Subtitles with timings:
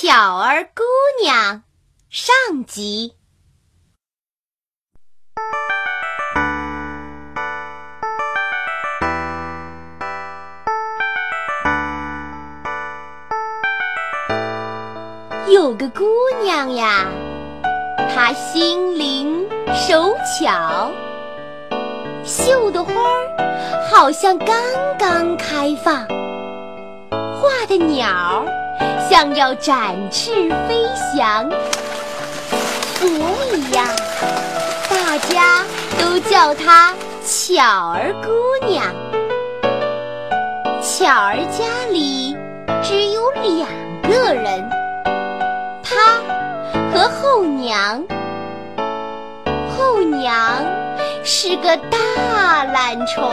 [0.00, 0.84] 巧儿姑
[1.20, 1.64] 娘
[2.08, 3.14] 上集。
[15.48, 16.04] 有个姑
[16.44, 17.08] 娘呀，
[18.14, 20.92] 她心灵手巧，
[22.24, 24.56] 绣的花儿好像刚
[24.96, 26.06] 刚开放，
[27.10, 28.67] 画的鸟儿。
[29.10, 30.84] 像要展翅飞
[31.16, 31.50] 翔，
[32.98, 33.86] 所以呀，
[34.90, 35.64] 大家
[35.98, 36.94] 都叫她
[37.26, 38.84] 巧儿姑娘。
[40.82, 42.36] 巧儿家里
[42.82, 43.68] 只有两
[44.02, 44.70] 个人，
[45.82, 46.20] 她
[46.92, 48.04] 和后娘。
[49.74, 50.62] 后娘
[51.24, 53.24] 是个大懒虫，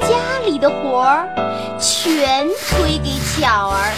[0.00, 1.28] 家里的活儿
[1.80, 3.92] 全推给巧儿。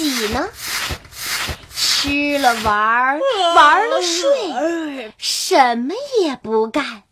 [0.00, 0.48] 自己呢，
[1.76, 3.20] 吃了玩，
[3.54, 7.02] 玩了睡，什么也不干。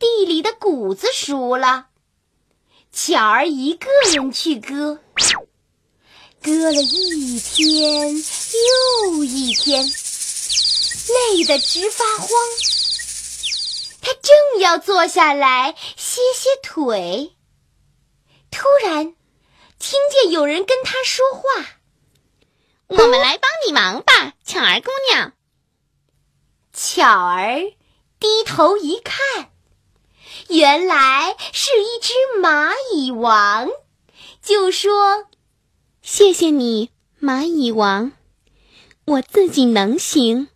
[0.00, 1.86] 地里的谷子熟了，
[2.92, 4.98] 巧儿一个人去割，
[6.42, 12.28] 割了一天又一天，累得直发慌。
[14.02, 17.36] 他正要坐下来歇歇腿，
[18.50, 19.14] 突然。
[19.80, 21.66] 听见有人跟他说话，
[22.86, 25.32] 我们来帮你忙吧，巧儿姑娘。
[26.74, 27.72] 巧儿
[28.20, 29.50] 低头一看，
[30.48, 33.70] 原来是一只蚂蚁王，
[34.42, 35.26] 就说
[36.02, 38.12] ：“谢谢你，蚂蚁王，
[39.06, 40.48] 我自己能行，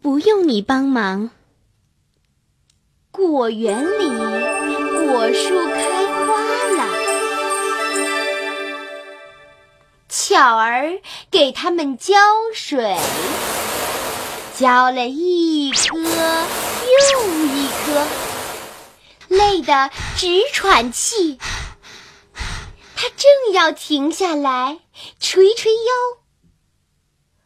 [0.00, 1.30] 不用你帮忙。”
[3.12, 5.93] 果园里果树开
[10.34, 10.98] 巧儿
[11.30, 12.12] 给他们浇
[12.52, 12.96] 水，
[14.58, 18.04] 浇了一颗又一颗，
[19.28, 21.38] 累得直喘气。
[22.96, 24.78] 他正要停下来
[25.20, 25.92] 捶捶腰，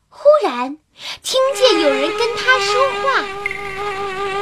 [0.09, 0.79] 忽然
[1.23, 3.23] 听见有人跟他说话：“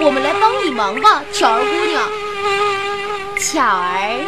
[0.07, 2.09] 我们来帮你忙吧，巧儿姑娘。”
[3.43, 4.21] 巧儿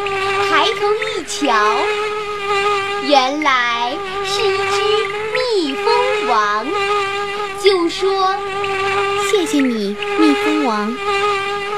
[0.50, 2.17] 抬头一瞧。
[3.08, 4.82] 原来是一只
[5.32, 6.66] 蜜蜂王，
[7.64, 8.36] 就说
[9.30, 10.94] ：“谢谢你，蜜蜂王，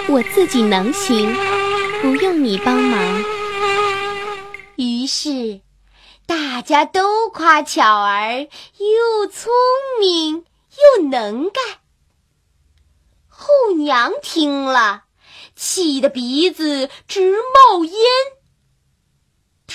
[0.08, 1.32] 我自己能行，
[2.02, 3.24] 不用你帮忙。”
[4.74, 5.60] 于是
[6.26, 8.48] 大家都夸巧儿
[8.78, 9.52] 又聪
[10.00, 10.44] 明
[10.98, 11.62] 又能干。
[13.28, 15.04] 后娘听了，
[15.54, 17.94] 气得鼻子直冒烟。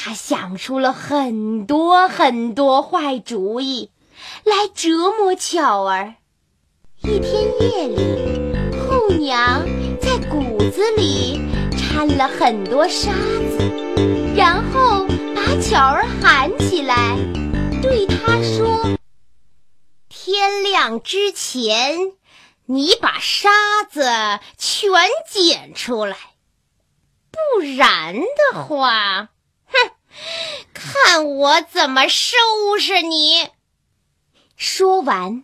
[0.06, 3.90] 他想出了很多很多坏主意，
[4.44, 6.14] 来折磨巧儿。
[7.02, 9.66] 一天夜里，后娘
[10.00, 11.42] 在谷子里
[11.76, 13.58] 掺了很多沙子，
[14.38, 17.18] 然后把巧儿喊起来，
[17.82, 18.96] 对她说
[20.08, 22.14] ：“天亮之前，
[22.68, 23.50] 你把沙
[23.90, 24.04] 子
[24.56, 24.92] 全
[25.28, 26.16] 捡出来，
[27.32, 29.30] 不然的话。”
[30.16, 32.36] 哼， 看我怎么收
[32.80, 33.50] 拾你！
[34.56, 35.44] 说完，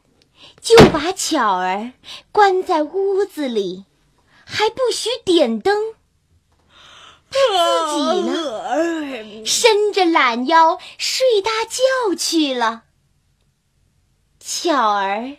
[0.61, 1.91] 就把巧儿
[2.31, 3.85] 关在屋子里，
[4.45, 5.95] 还不许点灯。
[7.29, 7.39] 他
[7.87, 12.83] 自己呢，伸着懒腰睡大觉去了。
[14.39, 15.37] 巧儿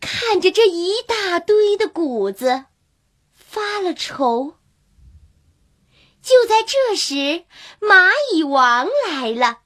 [0.00, 2.64] 看着这一大堆的谷子，
[3.34, 4.54] 发了愁。
[6.24, 7.44] 就在这时，
[7.82, 9.58] 蚂蚁王来了。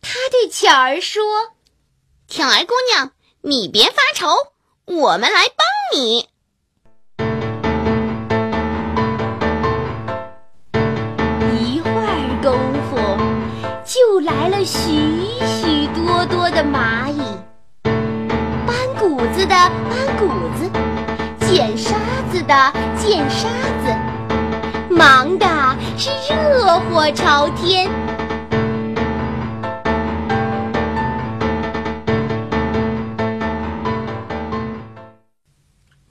[0.00, 1.22] 他对巧儿说
[2.26, 3.12] ：“巧儿姑娘，
[3.42, 4.28] 你别发愁，
[4.86, 6.30] 我们来帮你。”
[11.60, 12.96] 一会儿功夫，
[13.84, 17.20] 就来了许许多多的蚂蚁，
[18.66, 19.54] 搬谷子的
[19.90, 20.26] 搬谷
[20.56, 20.70] 子，
[21.46, 21.98] 捡沙
[22.32, 23.46] 子的捡沙
[23.76, 23.79] 子。
[25.00, 25.46] 忙的
[25.96, 27.90] 是热火朝天，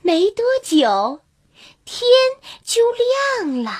[0.02, 1.22] 没多久，
[1.86, 2.02] 天
[2.64, 2.82] 就
[3.44, 3.72] 亮了。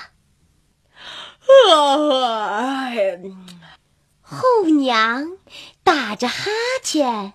[4.20, 5.38] 后娘
[5.82, 6.52] 打着哈
[6.84, 7.32] 欠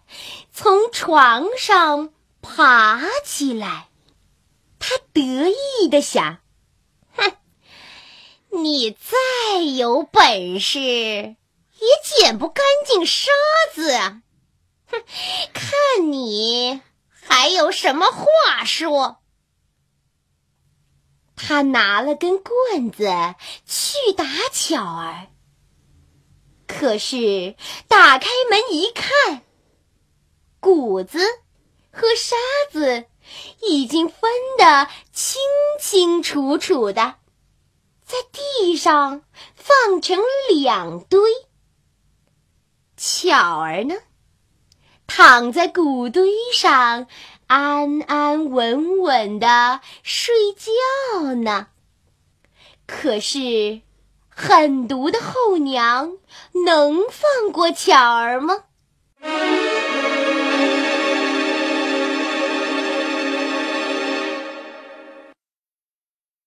[0.54, 3.90] 从床上爬起来，
[4.80, 6.38] 她得意的想。
[7.18, 7.34] 哼
[8.64, 11.38] 你再有本事，也
[12.04, 13.32] 捡不干净沙
[13.74, 13.92] 子。
[14.88, 15.04] 哼，
[15.54, 19.18] 看你还有什么话说？
[21.36, 23.06] 他拿了根棍子
[23.66, 25.28] 去打巧儿，
[26.66, 27.56] 可是
[27.88, 29.42] 打开门一看，
[30.60, 31.20] 谷子
[31.92, 32.36] 和沙
[32.72, 33.06] 子
[33.62, 35.42] 已经分得清
[35.80, 37.16] 清楚楚的，
[38.06, 39.24] 在地上
[39.56, 40.20] 放成
[40.54, 41.20] 两堆。
[42.96, 43.96] 巧儿呢，
[45.08, 47.08] 躺在谷堆上。
[47.48, 51.68] 安安稳稳的睡觉呢。
[52.88, 53.82] 可是，
[54.30, 56.18] 狠毒的后娘
[56.66, 58.64] 能放过巧儿吗？